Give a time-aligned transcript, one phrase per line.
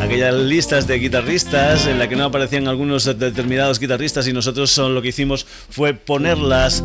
[0.00, 5.02] Aquellas listas de guitarristas en la que no aparecían algunos determinados guitarristas y nosotros lo
[5.02, 6.84] que hicimos fue ponerlas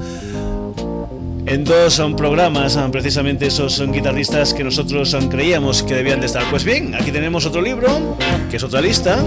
[1.46, 6.44] en dos son programas, precisamente esos son guitarristas que nosotros creíamos que debían de estar.
[6.50, 8.18] Pues bien, aquí tenemos otro libro,
[8.50, 9.24] que es otra lista,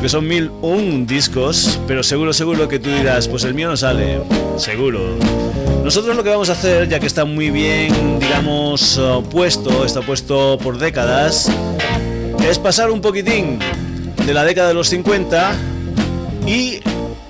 [0.00, 3.76] porque son mil un discos, pero seguro, seguro que tú dirás, pues el mío no
[3.76, 4.22] sale,
[4.56, 5.18] seguro.
[5.84, 8.98] Nosotros lo que vamos a hacer, ya que está muy bien, digamos,
[9.30, 11.52] puesto, está puesto por décadas,
[12.48, 13.58] es pasar un poquitín
[14.24, 15.52] de la década de los 50
[16.46, 16.80] y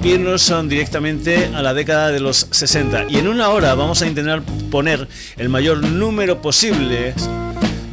[0.05, 3.07] irnos directamente a la década de los 60.
[3.09, 5.09] Y en una hora vamos a intentar poner
[5.39, 7.15] el mayor número posible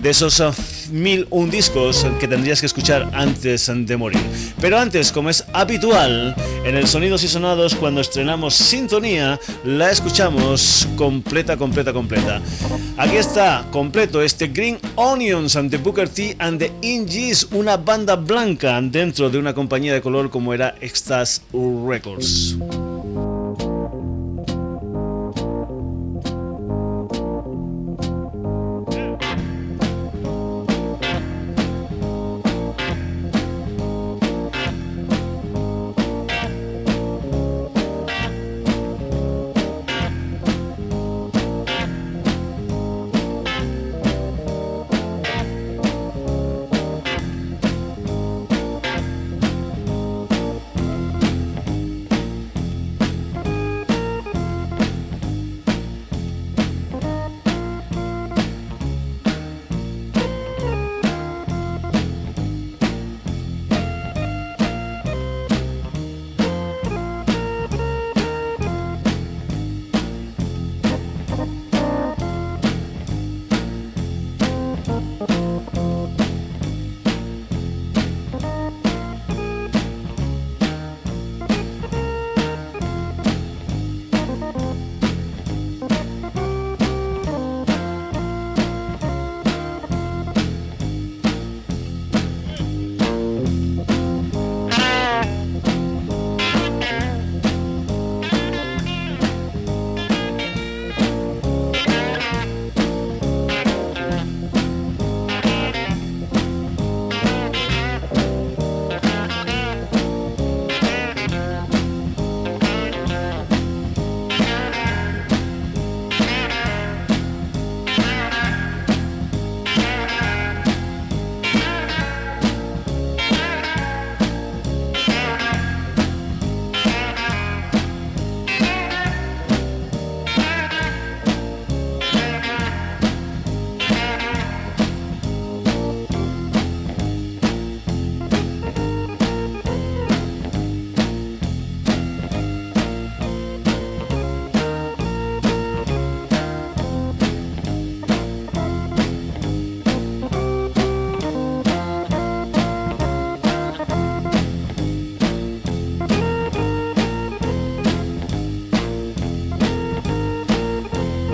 [0.02, 0.42] de esos
[0.92, 4.22] mil un discos que tendrías que escuchar antes de morir.
[4.62, 10.88] Pero antes, como es habitual, en el Sonidos y Sonados, cuando estrenamos Sintonía, la escuchamos
[10.96, 12.42] completa, completa, completa.
[12.98, 18.16] Aquí está, completo, este Green Onions and the Booker T and the Ingies, una banda
[18.16, 22.58] blanca dentro de una compañía de color como era Extas Records.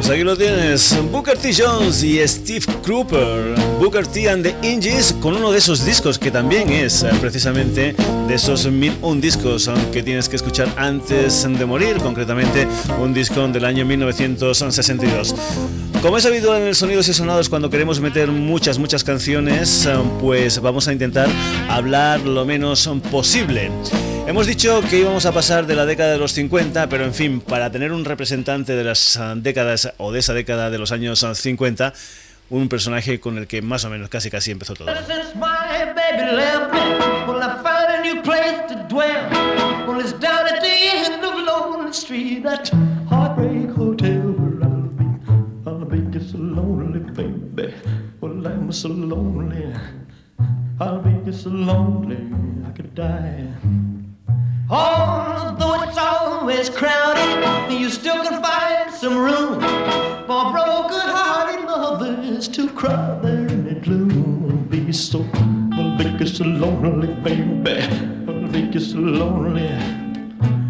[0.04, 1.54] Pues aquí lo tienes, Booker T.
[1.58, 4.30] Jones y Steve Cropper, Booker T.
[4.30, 7.96] and the Inges, con uno de esos discos que también es eh, precisamente
[8.28, 12.68] de esos mil un discos que tienes que escuchar antes de morir, concretamente
[13.00, 15.36] un disco del año 1962.
[16.02, 19.96] Como es habitual en el Sonidos y Sonados cuando queremos meter muchas, muchas canciones, eh,
[20.20, 21.30] pues vamos a intentar
[21.70, 23.72] hablar lo menos posible.
[24.26, 27.42] Hemos dicho que íbamos a pasar de la década de los 50, pero en fin,
[27.42, 31.26] para tener un representante de las ah, décadas o de esa década de los años
[31.34, 31.94] 50, ah,
[32.50, 34.88] un personaje con el que más o menos casi casi empezó todo.
[54.70, 59.60] Although it's always crowded, you still can find some room
[60.26, 64.68] for broken-hearted lovers to cry there in the gloom.
[64.70, 65.26] Be so,
[65.74, 67.82] I'll make so lonely, baby.
[68.28, 69.70] I'll make so lonely.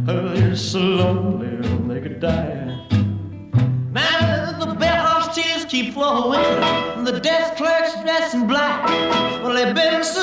[0.08, 2.76] You're so lonely, they could die.
[3.92, 6.42] Man, the bellhop's tears keep flowing.
[7.06, 8.88] The desk clerk's dressed in black.
[9.44, 10.23] Well, they've been so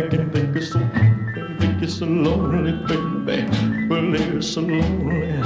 [0.00, 0.78] back and think it's so,
[1.58, 2.72] think it's so lonely,
[3.24, 3.88] baby.
[3.88, 5.42] Well, they're so lonely.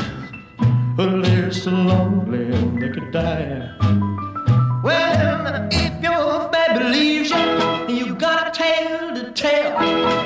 [0.97, 2.47] Well, they're so lonely,
[2.81, 3.71] they could die.
[4.83, 9.75] Well, if your baby leaves you, you got a tale to tell.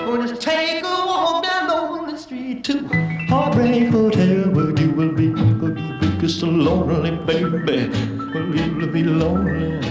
[0.06, 2.88] Well, just take a walk down on the street to
[3.28, 7.90] Heartbreak Hotel, where you will be, where you will be so lonely, baby.
[8.32, 9.86] Well, you'll be lonely.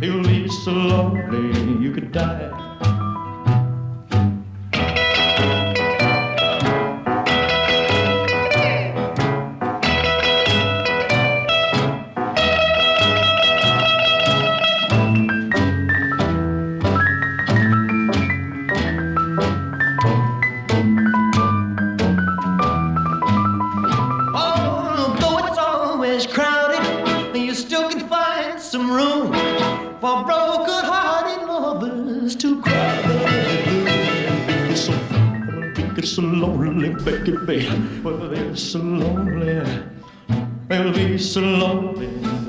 [0.00, 2.57] You'll be so lonely, you could die.
[38.98, 39.82] So lonely.
[40.68, 41.87] They'll be so lonely.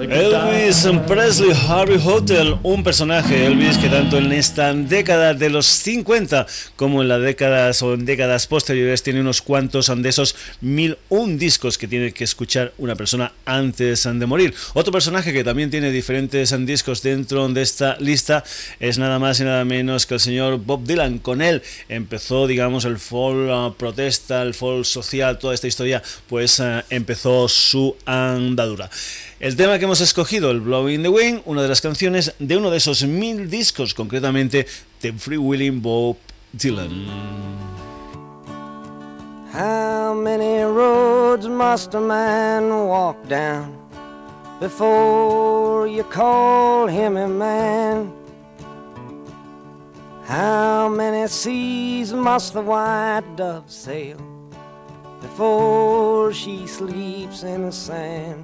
[0.02, 6.48] Elvis Presley Harvey Hotel, un personaje Elvis que tanto en esta década de los 50
[6.78, 11.38] como en las décadas o en décadas posteriores tiene unos cuantos de esos mil un
[11.38, 14.54] discos que tiene que escuchar una persona antes de morir.
[14.74, 18.46] Otro personaje que también tiene diferentes discos dentro de esta lista
[18.80, 21.20] es nada más y nada menos que el señor Bob Dylan.
[21.20, 26.82] Con él empezó, digamos, el fall protesta, el fall social, toda esta historia, pues uh,
[26.90, 28.90] empezó su andadura.
[29.40, 32.70] El tema que hemos escogido, el Blowing the Wind, una de las canciones de uno
[32.70, 34.68] de esos mil discos, concretamente
[35.02, 36.18] de Free Willing Bob
[36.52, 37.08] Dylan.
[39.54, 43.78] How many roads must a man walk down
[44.60, 48.12] before you call him a man?
[50.28, 54.18] How many seas must the white dove sail
[55.22, 58.44] before she sleeps in the sand?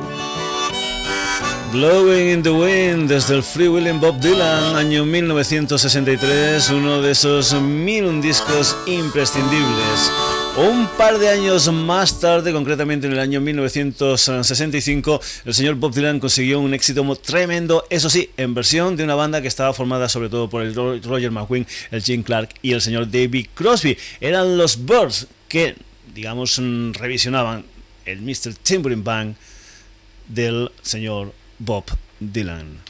[1.71, 7.53] Blowing in the Wind desde el Free William Bob Dylan, año 1963, uno de esos
[7.61, 10.11] mil un discos imprescindibles.
[10.57, 16.19] Un par de años más tarde, concretamente en el año 1965, el señor Bob Dylan
[16.19, 20.27] consiguió un éxito tremendo, eso sí, en versión de una banda que estaba formada sobre
[20.27, 23.97] todo por el Roger McQueen, el Jim Clark y el señor David Crosby.
[24.19, 25.77] Eran los Birds que,
[26.13, 26.59] digamos,
[26.93, 27.63] revisionaban
[28.05, 28.55] el Mr.
[28.61, 29.37] Timbering Band
[30.27, 32.81] del señor Bob Dylan.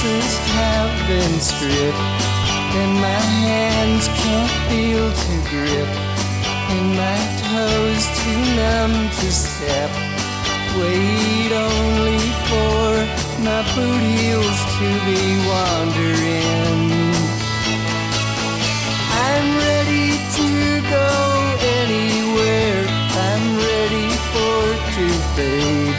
[0.00, 1.98] Senses have been stripped,
[2.80, 5.90] and my hands can't feel to grip,
[6.72, 9.90] and my toes too numb to step.
[10.78, 12.88] Wait only for
[13.44, 17.12] my boot heels to be wandering.
[19.28, 20.48] I'm ready to
[20.96, 21.10] go
[21.80, 22.80] anywhere.
[23.28, 24.60] I'm ready for
[24.94, 25.96] to fade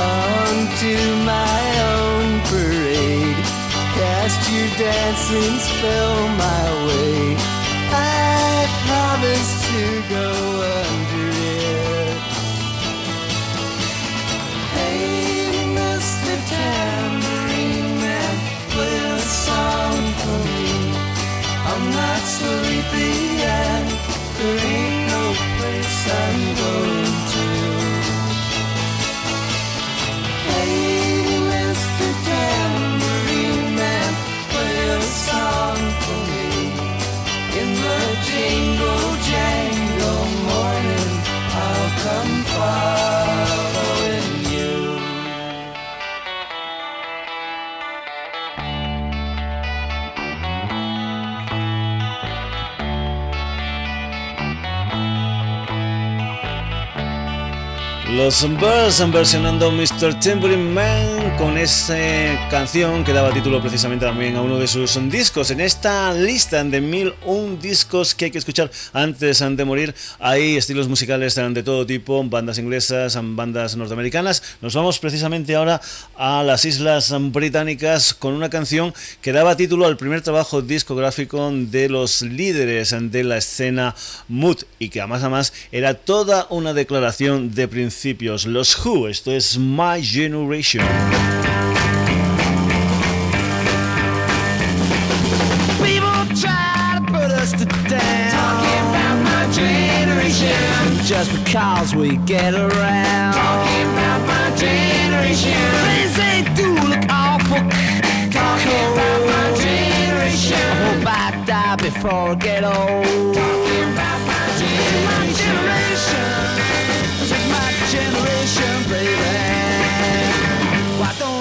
[0.00, 1.15] onto
[4.78, 7.36] dancing spell my way.
[7.90, 10.28] I promise to go
[10.84, 12.18] under it.
[14.76, 16.32] Hey, Mr.
[16.52, 18.34] Tambourine Man,
[18.72, 20.68] play a song for me.
[21.70, 23.88] I'm not sleepy and
[24.38, 24.85] there
[58.16, 59.95] Los Birds versionando Mr.
[59.96, 61.96] Tambourine Man con esa
[62.50, 65.50] canción que daba título precisamente también a uno de sus discos.
[65.50, 70.56] En esta lista de mil un discos que hay que escuchar antes de morir, hay
[70.56, 74.42] estilos musicales de todo tipo, bandas inglesas, bandas norteamericanas.
[74.60, 75.80] Nos vamos precisamente ahora
[76.16, 81.88] a las Islas Británicas con una canción que daba título al primer trabajo discográfico de
[81.88, 83.94] los líderes de la escena
[84.28, 89.56] mood y que además además era toda una declaración de principios los Who, esto es
[89.86, 90.80] My Generation.
[95.86, 98.32] People try to put us to down.
[98.34, 100.58] Talking about my generation.
[101.04, 103.34] Just because we get around.
[103.34, 105.62] Talking about my generation.
[105.86, 107.62] Things they do look awful.
[108.40, 110.58] Talking about my generation.
[110.58, 113.35] I hope I die before I get old.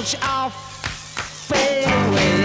[0.05, 2.35] Don't fade away?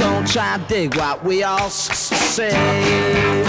[0.00, 2.56] Don't try to dig what we all say.
[2.56, 3.44] I'm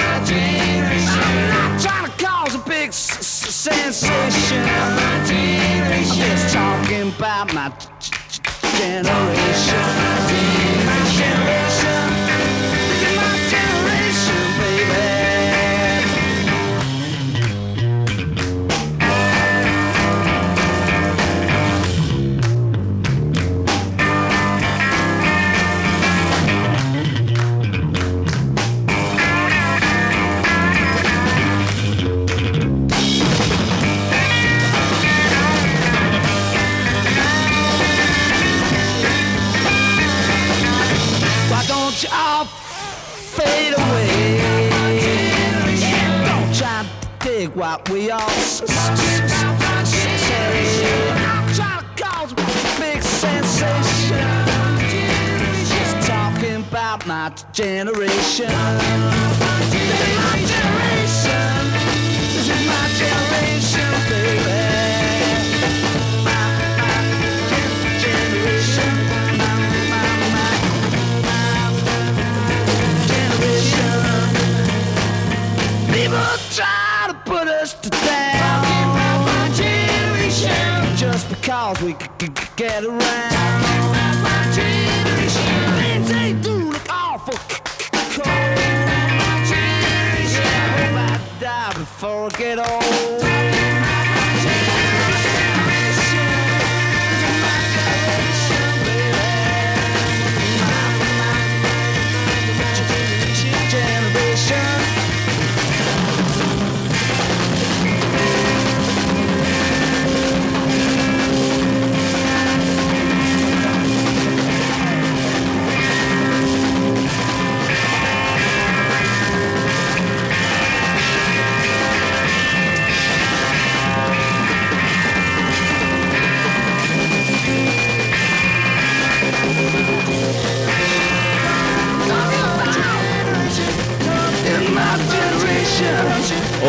[1.50, 4.66] not trying to cause a big sensation.
[4.68, 5.30] I'm
[6.18, 7.72] just talking about my
[8.78, 10.29] generation.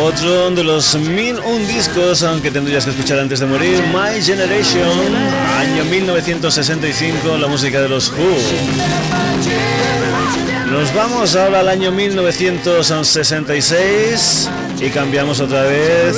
[0.03, 5.15] Otro de los mil un discos, aunque tendrías que escuchar antes de morir, My Generation,
[5.57, 8.37] año 1965, la música de los Who.
[10.71, 16.15] Nos vamos ahora al año 1966 y cambiamos otra vez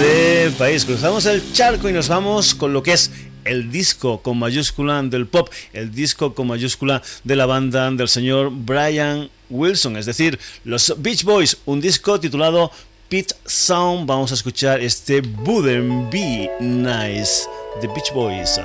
[0.00, 0.84] de país.
[0.84, 3.12] Cruzamos el charco y nos vamos con lo que es
[3.44, 8.50] el disco con mayúscula del pop, el disco con mayúscula de la banda del señor
[8.52, 12.70] Brian Wilson, es decir, los Beach Boys, un disco titulado
[13.08, 14.06] Pit Sound.
[14.06, 17.46] Vamos a escuchar este Wouldn't Be Nice,
[17.80, 18.58] The Beach Boys.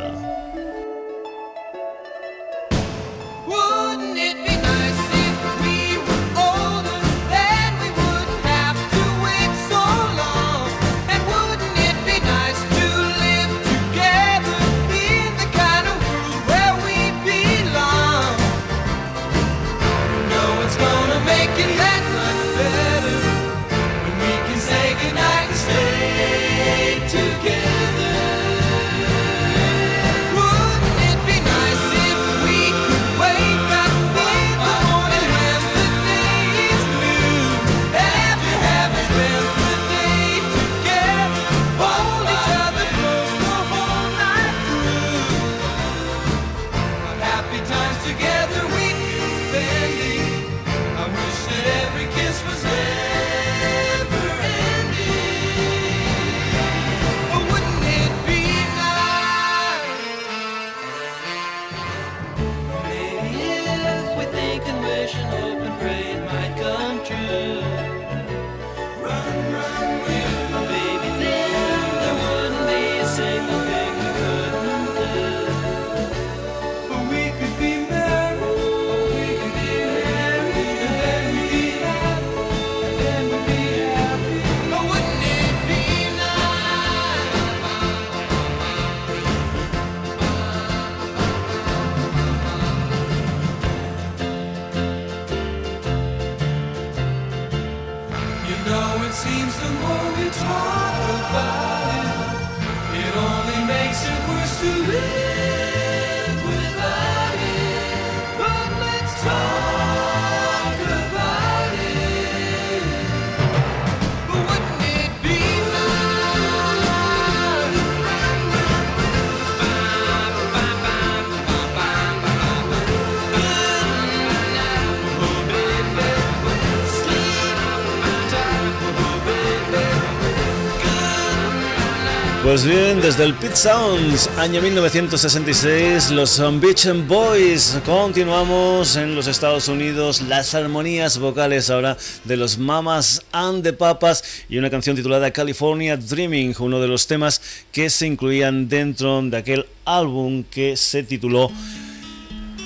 [132.51, 137.77] Pues bien, desde el Pit Sounds, año 1966, los um, Beach Boys.
[137.85, 144.43] Continuamos en los Estados Unidos, las armonías vocales ahora de los Mamas and the Papas
[144.49, 149.37] y una canción titulada California Dreaming, uno de los temas que se incluían dentro de
[149.37, 151.49] aquel álbum que se tituló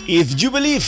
[0.07, 0.83] If You Believe.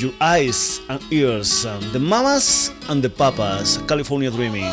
[0.00, 4.64] Your Eyes and Ears, um, The Mamas and the Papas, California Dreaming.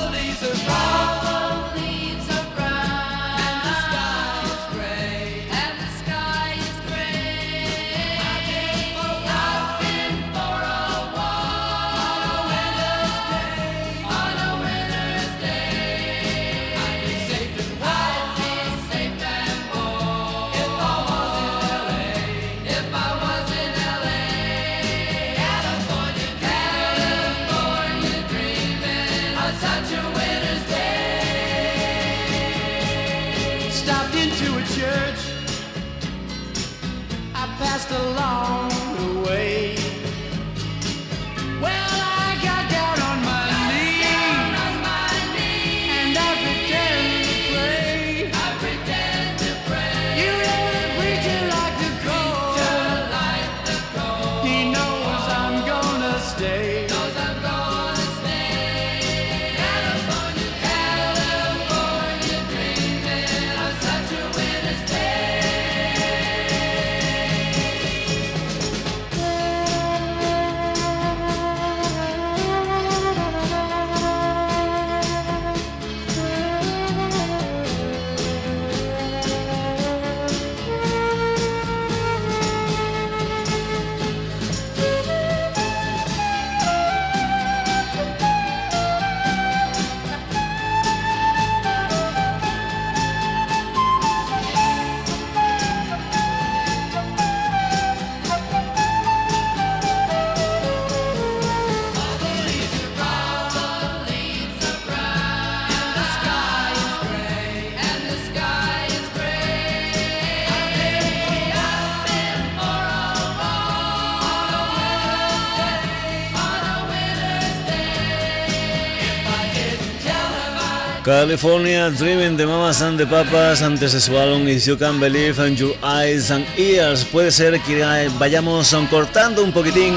[121.07, 125.39] California Dreaming de Mamas and the Papas antes de su álbum If You Can Believe
[125.39, 127.05] in Your Eyes and Ears.
[127.05, 129.95] Puede ser que vayamos cortando un poquitín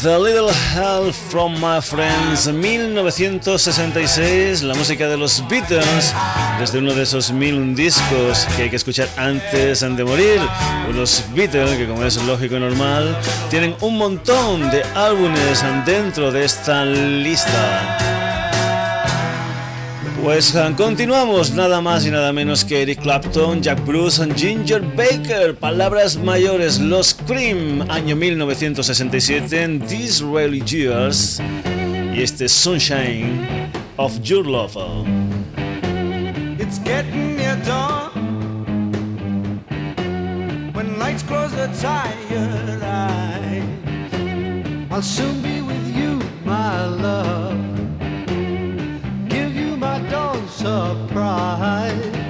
[0.01, 6.11] With a Little Help from My Friends, 1966, la música de los Beatles,
[6.59, 10.41] desde uno de esos mil discos que hay que escuchar antes de morir.
[10.89, 13.15] Unos Beatles que, como es lógico y normal,
[13.51, 18.10] tienen un montón de álbumes dentro de esta lista.
[20.23, 24.81] Pues ah, continuamos, nada más y nada menos que Eric Clapton, Jack Bruce y Ginger
[24.95, 31.41] Baker, palabras mayores, Los Cream, año 1967, Disraeli Years
[32.15, 34.77] y este Sunshine of Your Love.
[36.59, 38.11] It's getting near dawn
[40.73, 43.63] when lights close the tired eyes.
[44.91, 47.70] I'll soon be with you, my love.
[50.61, 52.20] Surprise.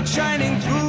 [0.00, 0.79] Light shining through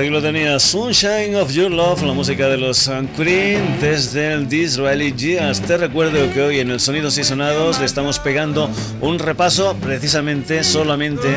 [0.00, 5.12] aquí lo tenía, Sunshine of Your Love, la música de los Cream desde el Disraeli
[5.12, 5.60] Years.
[5.60, 8.70] Te recuerdo que hoy en el Sonidos y Sonados le estamos pegando
[9.02, 11.28] un repaso precisamente solamente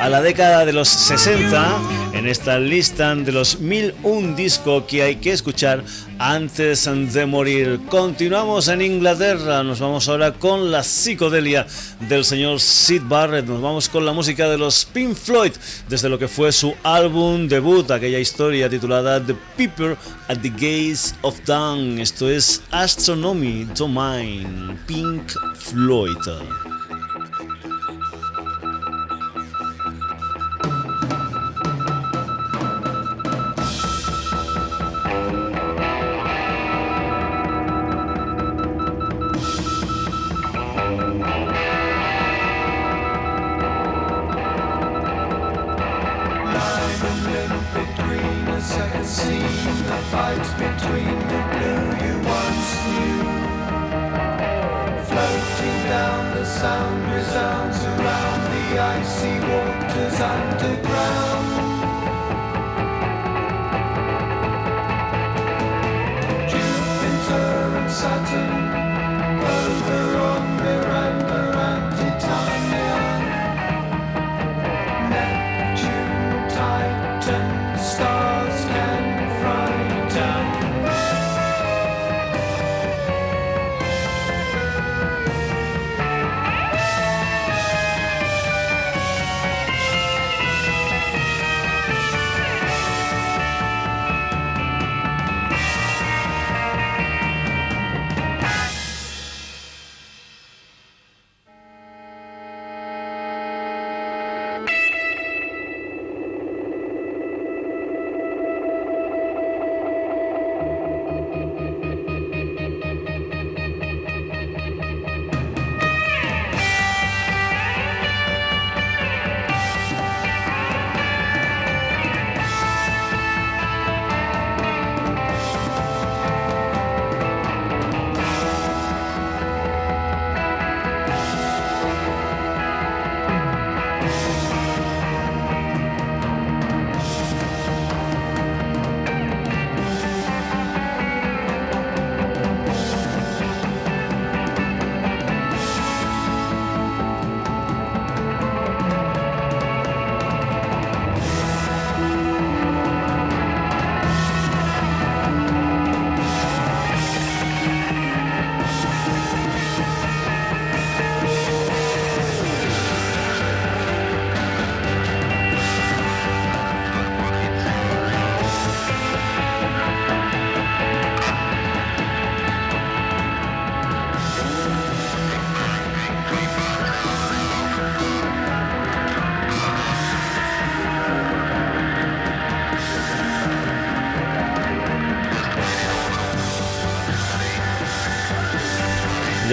[0.00, 5.16] a la década de los 60 en esta lista de los 1001 discos que hay
[5.16, 5.84] que escuchar
[6.18, 7.80] antes de morir.
[7.90, 11.66] Continuamos en Inglaterra, nos vamos ahora con la psicodelia
[12.08, 15.52] del señor Sid Barrett, nos vamos con la música de los Pink Floyd
[15.88, 19.96] desde lo que fue su álbum debut, aquella historia titulada The People
[20.28, 21.98] at the Gates of Dawn.
[21.98, 26.16] Esto es Astronomy Domain, Pink Floyd.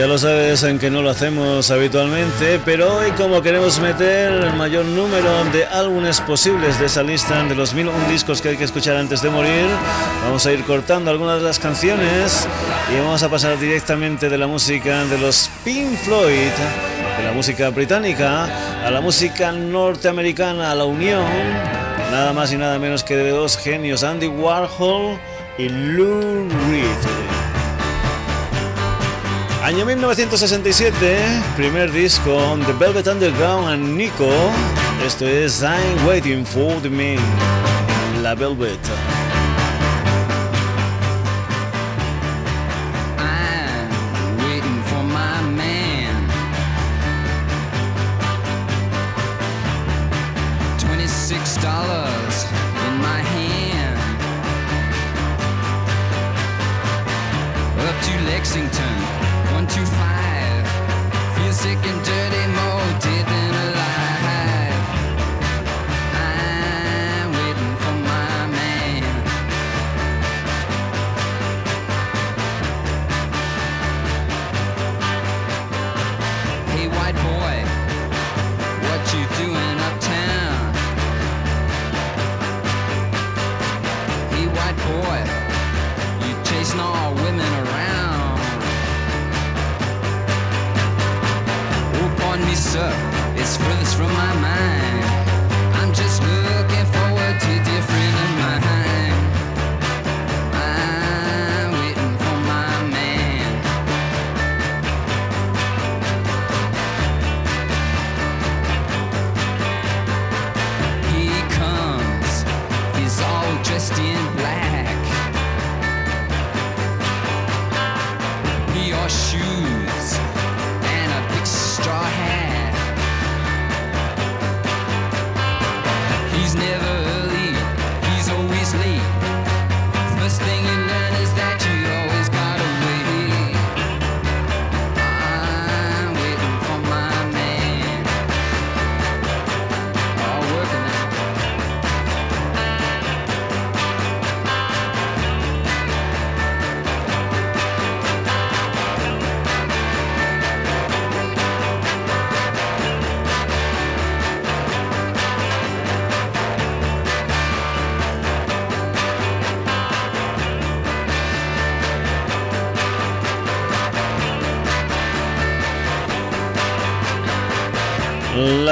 [0.04, 4.54] Ya lo sabes en que no lo hacemos habitualmente, pero hoy como queremos meter el
[4.54, 8.66] mayor número de álbumes posibles de esa lista de los 1001 discos que hay que
[8.66, 9.66] escuchar antes de morir,
[10.26, 12.46] vamos a ir cortando algunas de las canciones
[12.94, 16.52] y vamos a pasar directamente de la música de los Pink Floyd,
[17.18, 18.50] de la música británica,
[18.86, 21.24] a la música norteamericana, a la unión,
[22.12, 25.18] nada más y nada menos que de dos genios, Andy Warhol
[25.58, 27.23] y Lou Reed.
[29.74, 31.18] Año 1967,
[31.56, 34.30] primer disco The Velvet Underground and Nico.
[35.04, 37.18] Esto es I'm Waiting for the Man,
[38.22, 38.78] La Velvet.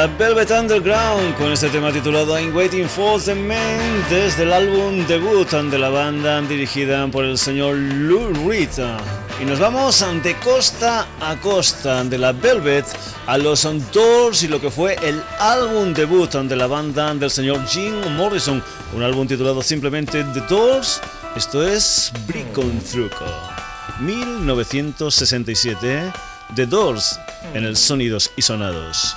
[0.02, 5.06] La Velvet Underground con este tema titulado I'm Waiting for the Man desde el álbum
[5.06, 8.72] debut de la banda dirigida por el señor Lou Reed.
[9.40, 12.88] Y nos vamos de costa a costa de la Velvet
[13.28, 13.62] a los
[13.94, 18.64] Doors y lo que fue el álbum debut de la banda del señor Jim Morrison,
[18.96, 21.00] un álbum titulado simplemente The Doors.
[21.36, 23.26] Esto es Brick con Truco.
[24.00, 26.12] 1967,
[26.56, 27.20] The Doors
[27.54, 29.16] en el Sonidos y Sonados.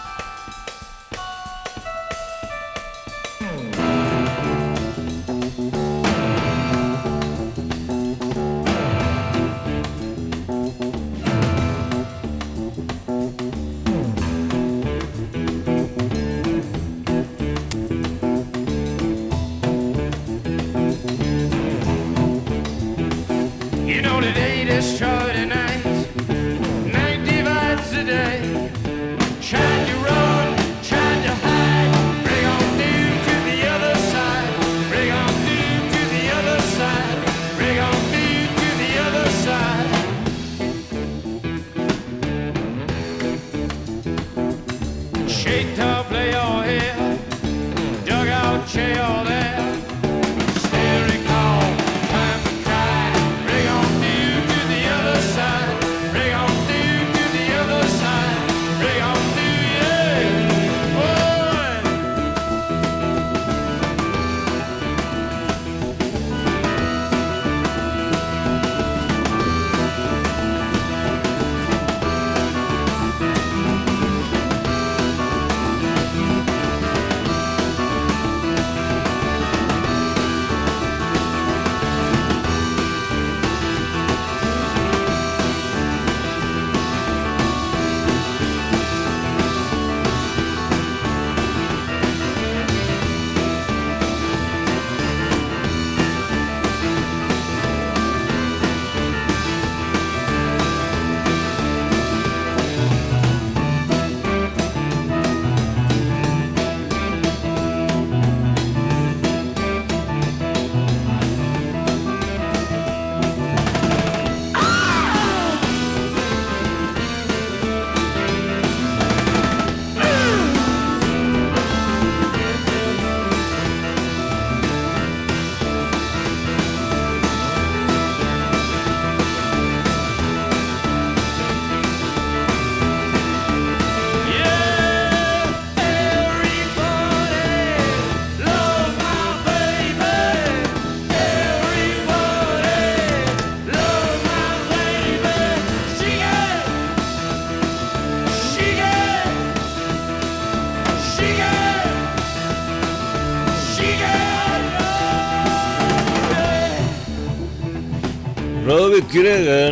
[159.14, 159.63] 그래 어.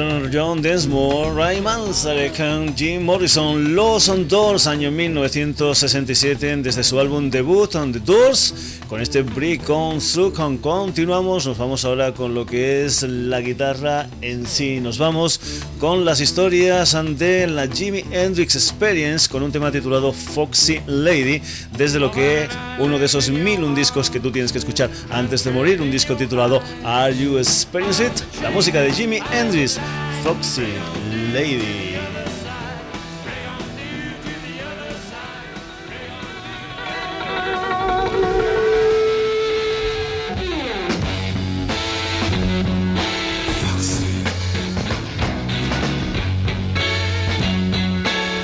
[0.52, 2.36] John Densmore, Ray Manzarek,
[2.76, 9.22] Jim Morrison, Los Doors, año 1967, desde su álbum debut, On The Doors, con este
[9.22, 9.98] Brick on
[10.34, 14.78] Con Continuamos, nos vamos ahora con lo que es la guitarra en sí.
[14.78, 15.40] Nos vamos
[15.78, 21.40] con las historias de la Jimi Hendrix Experience, con un tema titulado Foxy Lady,
[21.78, 22.46] desde lo que
[22.78, 26.14] uno de esos mil discos que tú tienes que escuchar antes de morir, un disco
[26.14, 28.42] titulado Are You Experienced It?
[28.42, 29.78] La música de Jimi Hendrix,
[30.22, 30.62] Foxy
[31.32, 31.96] Lady.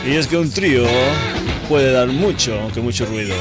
[0.05, 0.85] Y es que un trío
[1.69, 3.37] puede dar mucho, aunque mucho ruido.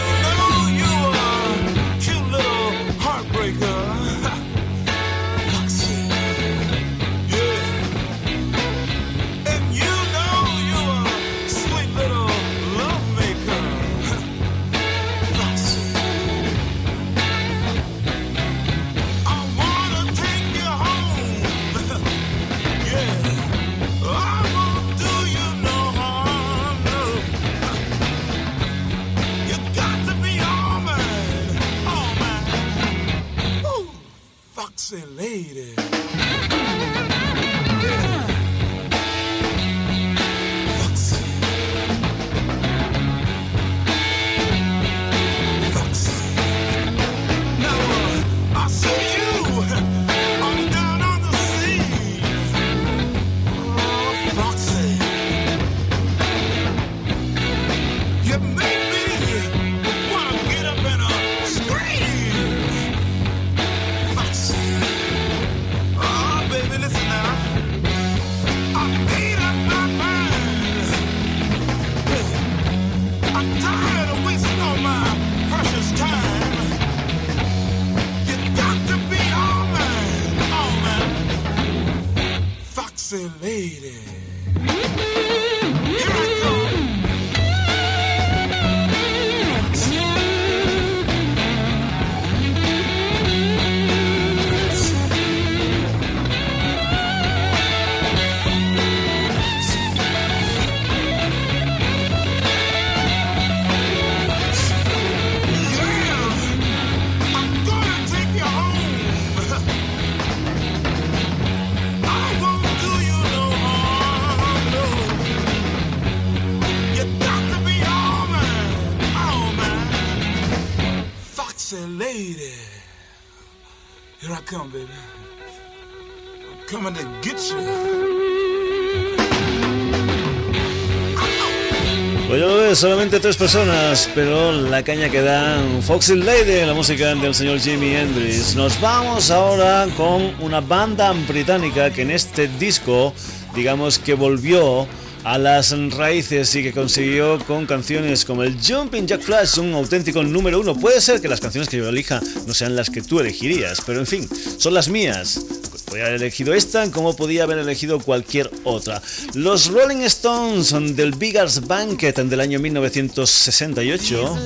[132.74, 137.95] Solamente tres personas, pero la caña que dan Foxy Lady, la música del señor Jimi
[137.95, 138.56] Hendrix.
[138.56, 143.14] Nos vamos ahora con una banda británica que en este disco,
[143.56, 144.88] digamos que volvió
[145.24, 150.24] a las raíces y que consiguió con canciones como el Jumping Jack Flash un auténtico
[150.24, 150.76] número uno.
[150.76, 154.00] Puede ser que las canciones que yo elija no sean las que tú elegirías, pero
[154.00, 155.41] en fin, son las mías.
[155.88, 159.01] Podría haber elegido esta como podía haber elegido cualquier otra.
[159.33, 164.38] Los Rolling Stones del Biggers Banquet del año 1968.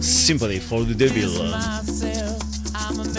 [0.00, 1.50] Sympathy for the Devil.
[1.50, 2.42] myself.
[2.74, 3.14] I'm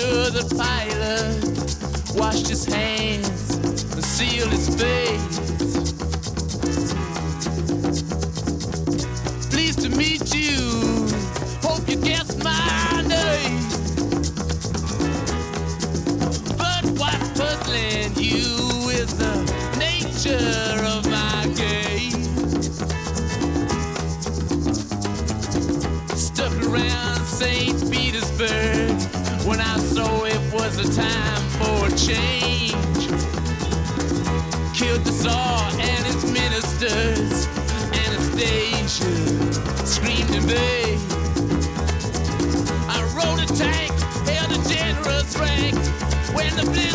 [0.00, 3.56] sure the pilot washed his hands
[3.94, 5.92] and sealed his face.
[9.50, 10.99] Pleased to meet you.
[30.94, 33.06] Time for a change.
[34.74, 37.46] Killed the Tsar and his ministers.
[37.92, 40.98] Anastasia screamed in vain.
[42.88, 43.92] I rode a tank,
[44.26, 45.76] held a generous rank
[46.34, 46.89] when the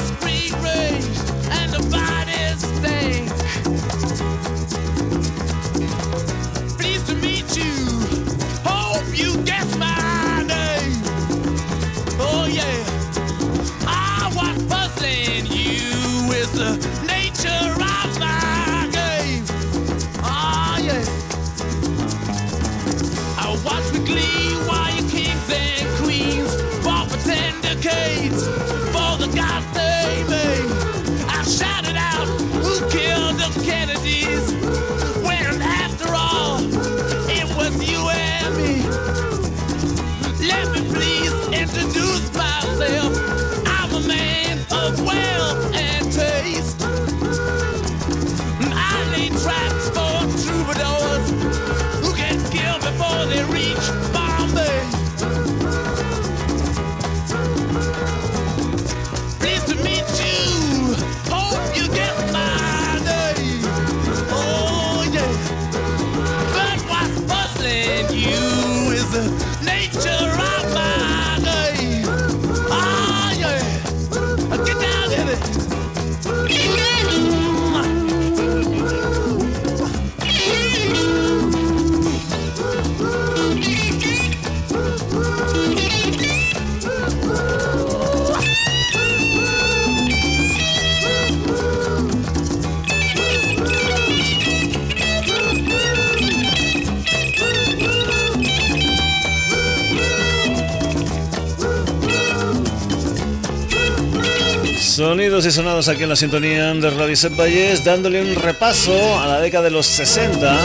[104.96, 109.28] Sonidos y sonados aquí en la sintonía de Radio Set Valles, dándole un repaso a
[109.28, 110.58] la década de los 60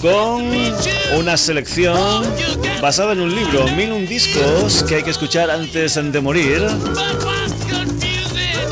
[0.00, 0.50] con
[1.14, 2.24] una selección
[2.80, 6.66] basada en un libro, mil un discos que hay que escuchar antes de morir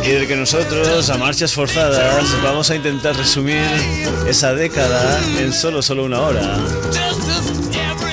[0.03, 3.69] y del que nosotros a marchas forzadas vamos a intentar resumir
[4.27, 6.57] esa década en solo solo una hora.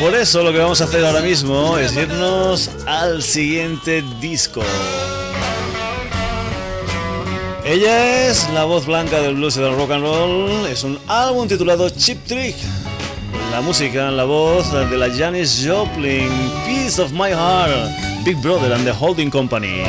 [0.02, 4.64] Por eso lo que vamos a hacer ahora mismo es irnos al siguiente disco.
[7.66, 10.66] Ella es la voz blanca del blues y del rock and roll.
[10.68, 12.58] Es un álbum titulado Chip Trick.
[13.52, 16.30] La música, la voz de la Janis Joplin,
[16.66, 19.84] Piece of My Heart, Big Brother and the Holding Company.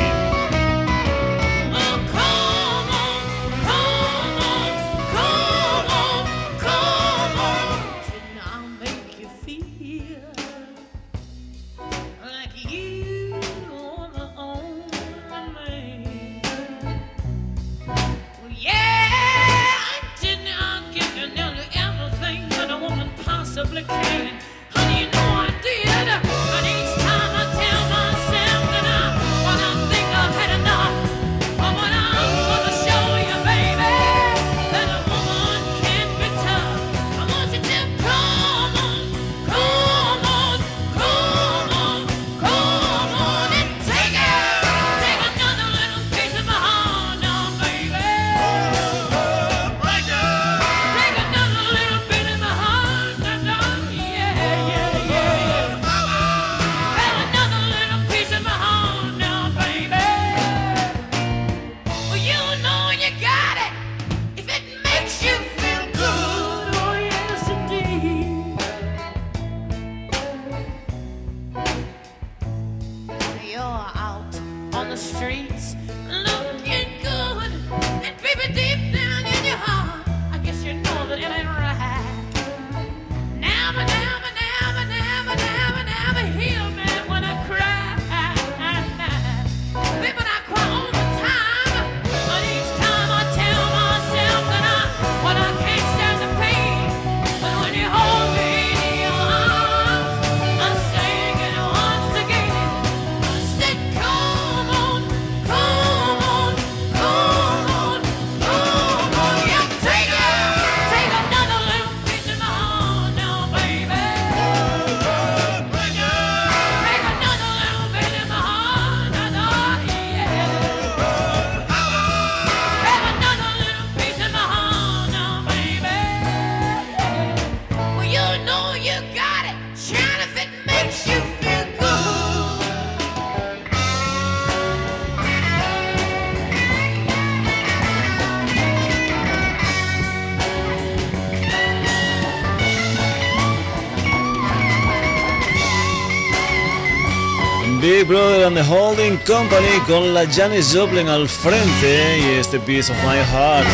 [148.69, 153.65] Holding Company con la Janis Joplin al frente y este Piece of My Heart.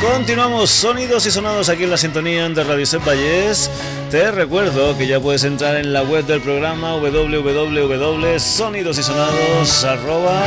[0.00, 3.02] Continuamos sonidos y sonados aquí en la sintonía de Radio Set.
[4.10, 10.42] Te recuerdo que ya puedes entrar en la web del programa www.sonidosysonados arroba,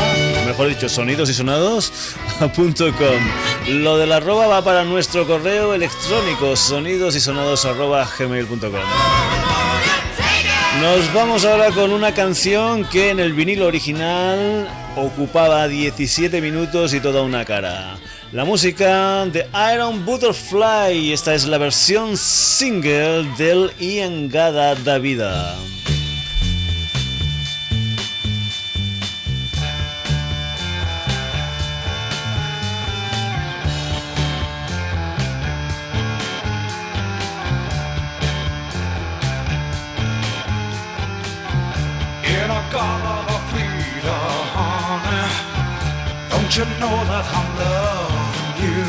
[0.46, 3.20] mejor dicho, sonidosysonados.com.
[3.68, 9.35] Lo del arroba va para nuestro correo electrónico sonidosysonados arroba gmail.com.
[10.86, 17.00] Nos vamos ahora con una canción que en el vinilo original ocupaba 17 minutos y
[17.00, 17.98] toda una cara.
[18.32, 25.00] La música de Iron Butterfly, esta es la versión single del Ian Gada da
[46.58, 48.84] you know that I'm loving you?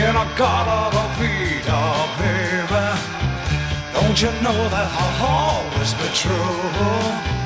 [0.00, 2.86] In a garden of freedom, baby.
[3.92, 7.37] Don't you know that I'll always be true.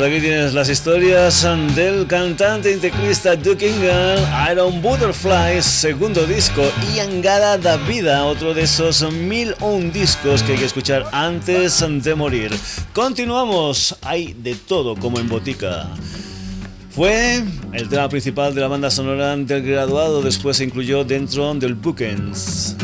[0.00, 4.18] Pues aquí tienes las historias del cantante y teclista Duke Ingham,
[4.50, 6.62] Iron Butterfly, segundo disco,
[6.94, 11.84] y Angada da Vida, otro de esos mil un discos que hay que escuchar antes
[12.02, 12.50] de morir.
[12.94, 15.86] Continuamos, hay de todo como en botica.
[16.88, 17.44] Fue
[17.74, 22.74] el tema principal de la banda sonora del graduado, después se incluyó dentro del Bookends.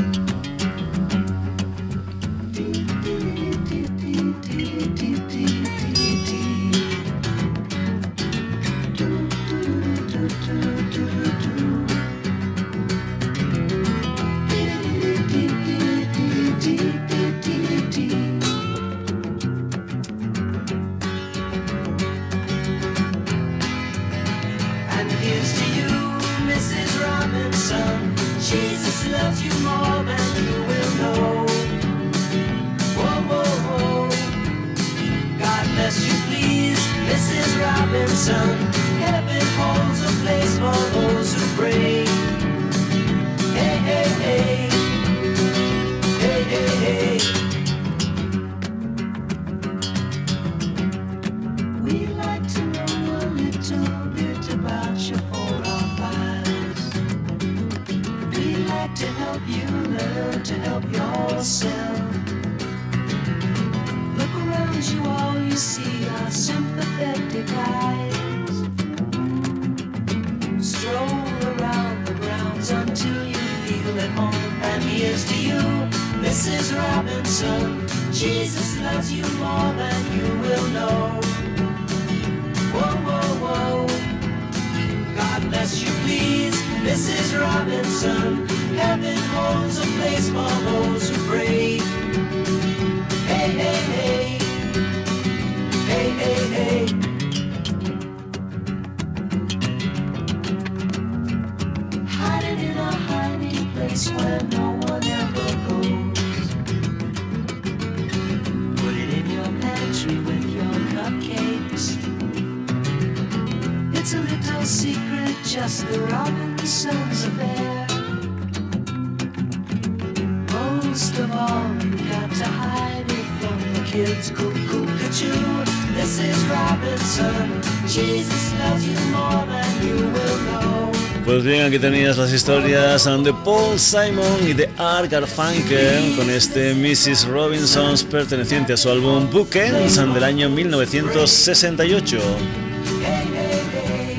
[131.77, 137.27] Aquí tenías las historias de Paul Simon y de Art Garfunkel con este Mrs.
[137.27, 142.19] Robinson's perteneciente a su álbum Bookends del año 1968.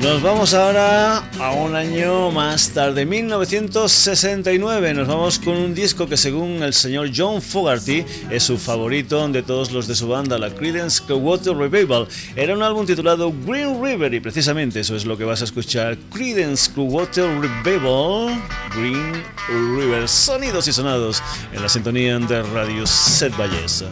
[0.02, 4.94] Nos vamos ahora a un año más tarde, 1969.
[4.94, 9.42] Nos vamos con un disco que según el señor John Fogerty es su favorito de
[9.42, 12.06] todos los de su banda, la Creedence Clearwater Revival.
[12.36, 15.98] Era un álbum titulado Green River y precisamente eso es lo que vas a escuchar.
[16.12, 18.40] Creedence Clearwater Revival,
[18.76, 19.24] Green
[19.76, 21.20] River, sonidos y sonados
[21.52, 23.84] en la sintonía de Radio Set Valles.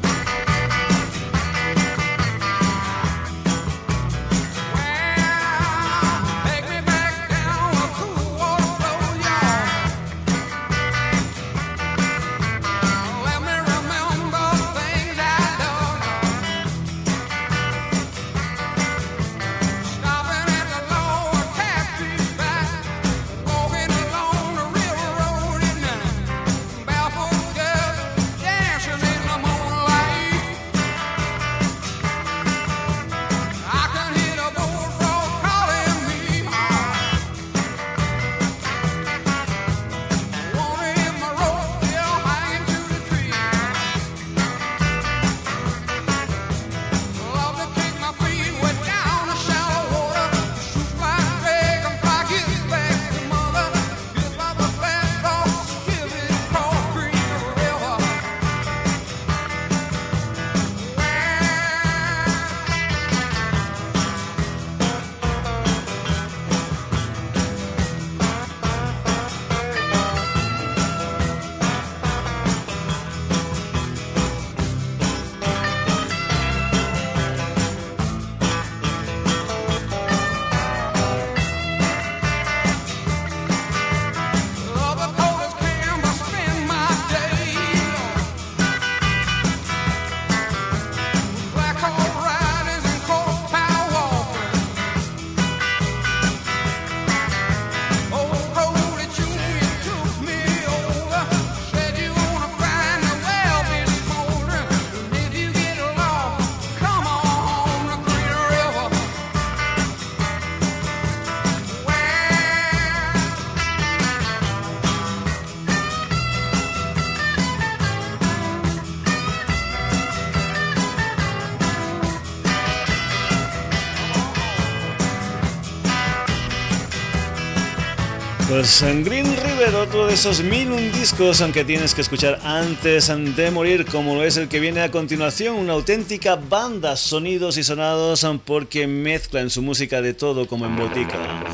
[128.56, 133.12] Pues en Green River, otro de esos mil un discos aunque tienes que escuchar antes
[133.36, 137.62] de morir, como lo es el que viene a continuación, una auténtica banda, sonidos y
[137.62, 141.44] sonados, porque mezclan su música de todo como en botica.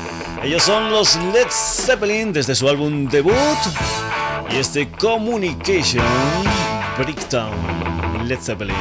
[0.43, 3.35] Ellos son los Led Zeppelin desde su álbum debut
[4.49, 6.05] y este Communication
[6.97, 8.29] Breakdown.
[8.29, 8.77] Led Zeppelin.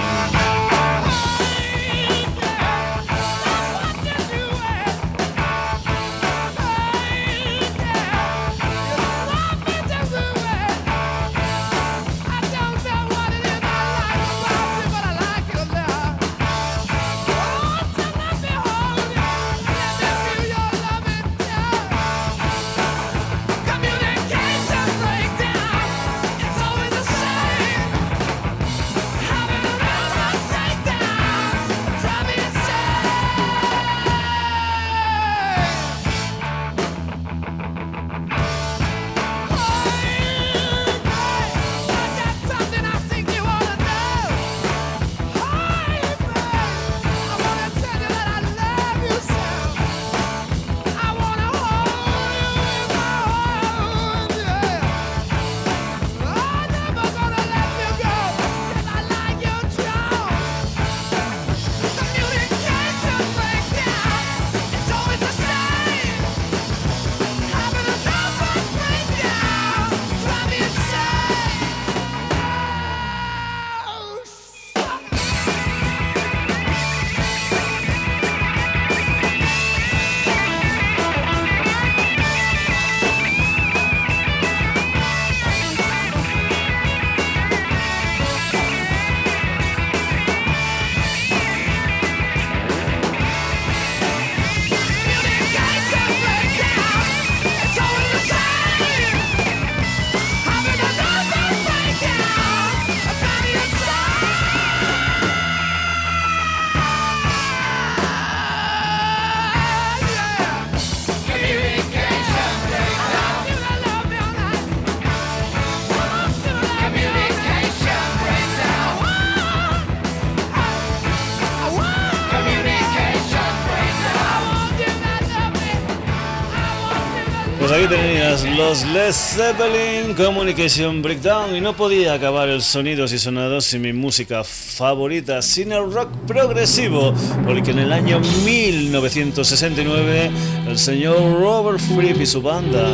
[128.40, 133.92] Los Led Zeppelin Communication Breakdown y no podía acabar el sonidos y sonados sin mi
[133.92, 137.12] música favorita, sin el rock progresivo,
[137.44, 140.30] porque en el año 1969
[140.66, 142.88] el señor Robert Fripp y su banda,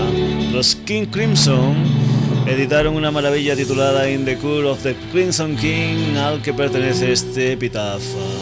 [0.50, 1.76] los King Crimson,
[2.48, 7.52] editaron una maravilla titulada In the Cool of the Crimson King, al que pertenece este
[7.52, 8.37] epitafio.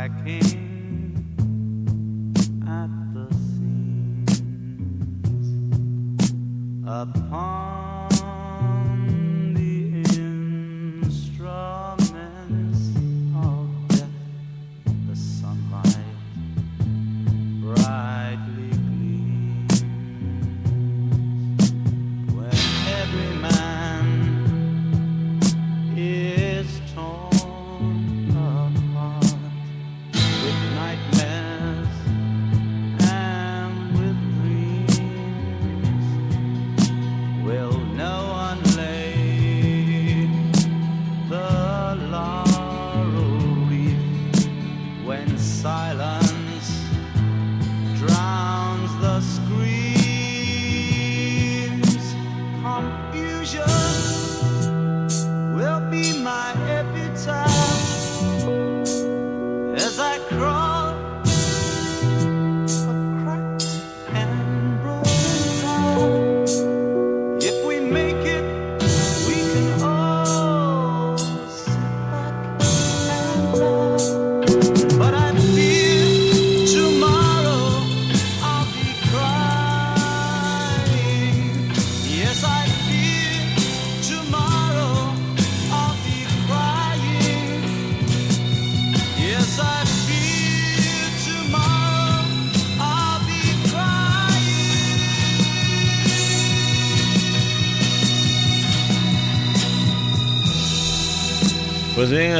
[0.00, 1.12] cracking
[2.66, 4.40] at the seams.
[6.86, 7.59] Upon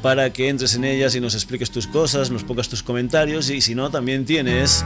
[0.04, 3.62] para que entres en ellas y nos expliques tus cosas, nos pongas tus comentarios y
[3.62, 4.84] si no también tienes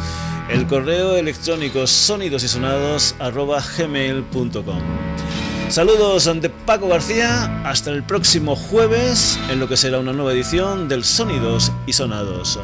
[0.50, 4.82] el correo electrónico sonidosysonados@gmail.com.
[5.70, 10.88] Saludos ante Paco García, hasta el próximo jueves en lo que será una nueva edición
[10.88, 12.58] del Sonidos y Sonados.